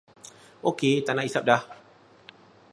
Okey 0.69 0.93
taknak 1.05 1.27
hisap 1.29 1.43
dah. 1.49 1.61